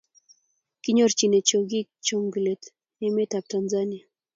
[0.83, 2.67] kinyorchine chokik chengulote
[3.05, 4.05] emee nebo Tanzania